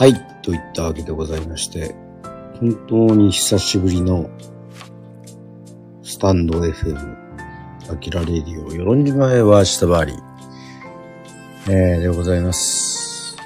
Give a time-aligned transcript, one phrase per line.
[0.00, 1.94] はい、といったわけでございまして、
[2.58, 4.30] 本当に久しぶりの
[6.02, 6.96] スタンド FM、
[7.92, 10.14] アキラレディオ、よろんじまえは下回り、
[11.68, 13.36] えー、でございます。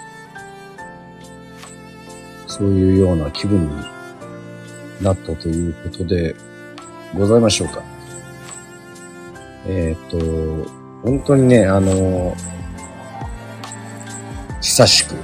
[2.46, 3.75] そういうような気分に
[5.02, 6.36] なったということで
[7.18, 7.82] ございましょうか。
[9.66, 10.18] えっ、と、
[11.02, 12.32] 本当にね、あの
[14.61, 15.16] 久しく、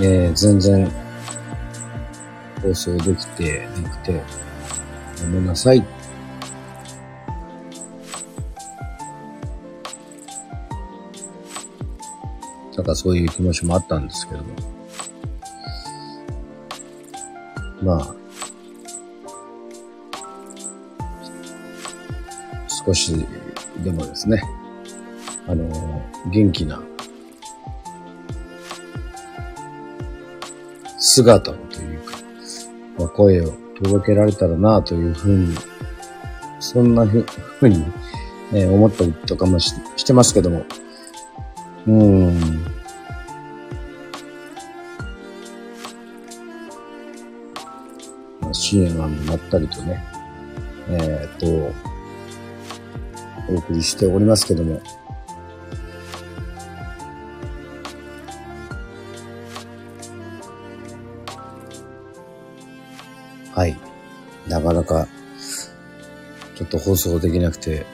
[0.00, 0.90] えー全然
[2.62, 4.22] 放送できてなくて、
[5.20, 5.84] ごめんなさい。
[12.76, 14.44] なんかそういう気持ちもあったんですけども。
[17.82, 18.14] まあ、
[22.86, 23.14] 少し
[23.82, 24.42] でもですね、
[25.46, 26.82] あの元気な
[31.06, 32.16] 姿をというか、
[32.98, 33.52] まあ、声を
[33.82, 35.54] 届けられたらなというふうに、
[36.60, 37.84] そんなふふうに、
[38.54, 40.64] えー思ったりとかもししてますけども。
[41.86, 42.64] うーん。
[48.40, 50.02] まあ支援案もなったりとね、
[50.88, 51.46] えーっと、
[53.52, 54.80] お送りしておりますけども。
[63.54, 63.78] はい。
[64.48, 65.06] なかなか、
[66.56, 67.86] ちょっと放送できなくて、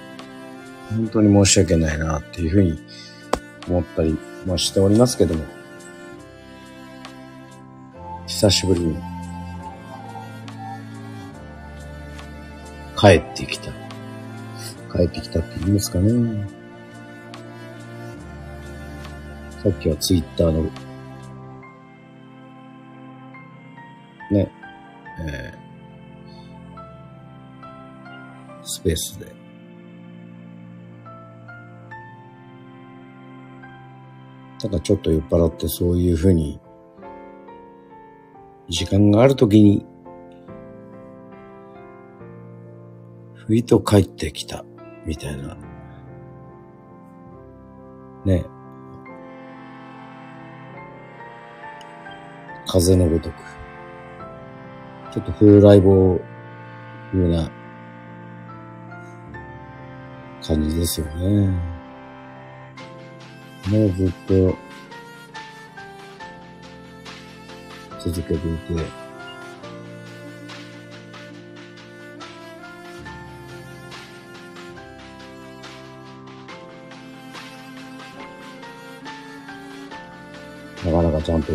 [0.89, 2.81] 本当に申し訳ないなっていうふうに
[3.69, 5.45] 思ったりもしておりますけども、
[8.27, 8.97] 久しぶりに
[12.97, 13.71] 帰ってきた。
[14.97, 16.49] 帰ってきたって言いますかね。
[19.63, 20.71] さっきはツイッターの、
[24.31, 24.51] ね、
[25.27, 25.61] えー
[28.63, 29.27] スペースで。
[34.63, 36.61] だかちょっと酔っ払ってそういうふうに、
[38.69, 39.87] 時間があるときに、
[43.35, 44.65] ふいと帰ってきた、
[45.05, 45.57] みたいな。
[48.25, 48.45] ね。
[52.67, 53.60] 風のごとく。
[55.13, 56.21] ちょっと風来坊
[57.11, 57.51] 風な
[60.47, 61.49] 感じですよね。
[63.69, 64.57] もうずっと
[67.99, 68.75] 続けていて、
[80.87, 81.53] なかなかちゃんと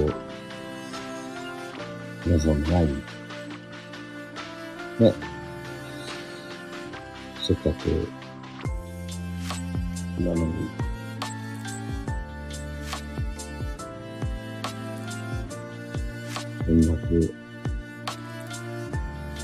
[2.26, 3.15] 皆さんの前に
[5.00, 5.14] ね、
[7.42, 8.08] せっかく、
[10.20, 10.54] なのに、
[16.68, 17.34] 連絡、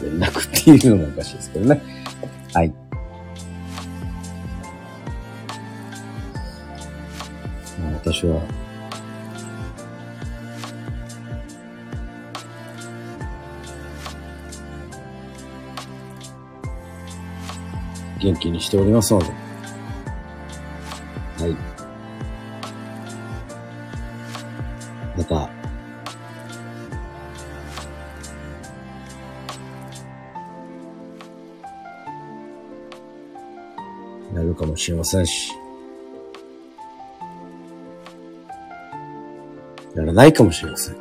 [0.02, 1.82] 連絡っていうのもおかしいですけどね。
[2.54, 2.74] はい。
[8.04, 8.42] 私は、
[18.22, 19.26] 元気にしておりますので。
[21.40, 21.56] はい。
[25.18, 25.36] また、
[34.36, 35.52] やるかもしれませんし、
[39.96, 40.96] やらないかもしれません。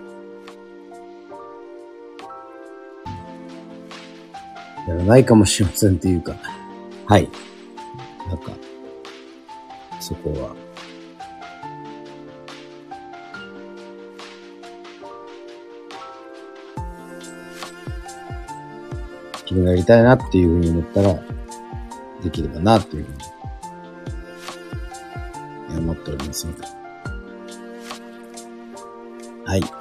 [4.89, 6.35] やらないかもしれませんっていうか、
[7.11, 7.29] はい。
[8.29, 8.53] なんか、
[9.99, 10.55] そこは、
[19.45, 21.21] 君がやりたいなっていうふうに思ったら、
[22.23, 23.11] できればなっていうふう
[25.75, 26.63] に、思っておりますので。
[29.45, 29.80] はい。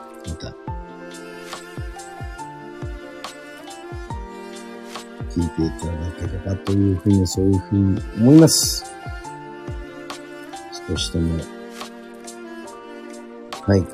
[5.40, 8.84] 聞いていただければというふうに、そういうふうに思います。
[10.90, 11.40] 少しでも、
[13.66, 13.88] はい。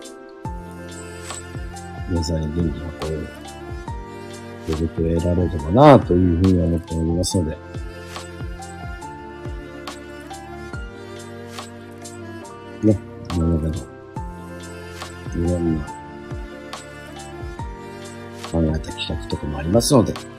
[2.09, 3.21] 皆さんに元気な声を
[4.67, 7.57] 届けられればなというふうに思っておりますので、
[12.83, 12.99] ね、
[13.35, 15.85] 今までのいろんな
[18.51, 20.34] 考えた企画とかもありますので、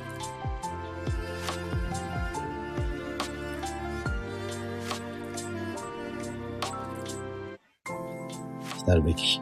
[8.87, 9.41] 来るべき、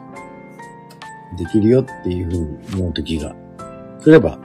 [1.37, 3.35] できるよっていうふうに思う時が
[4.03, 4.37] 来れば、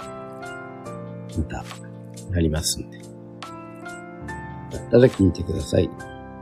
[1.37, 1.65] また、
[2.31, 2.99] なりますんで。
[2.99, 5.91] だったら聞いてください。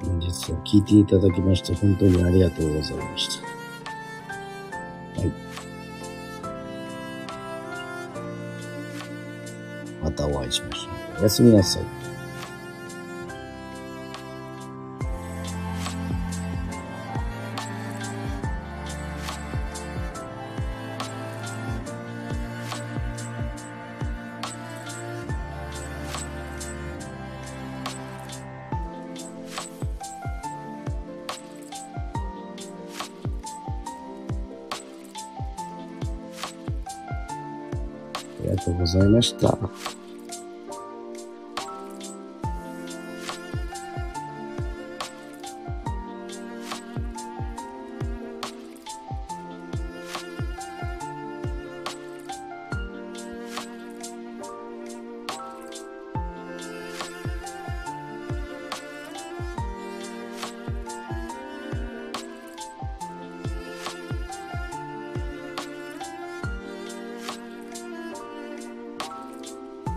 [0.05, 3.47] 本日は聞いていただきまして本当にありがとうございました。
[5.21, 5.33] はい。
[10.03, 11.21] またお会いしましょう。
[11.21, 12.08] おやすみなさい。
[38.49, 39.59] りがとうございました。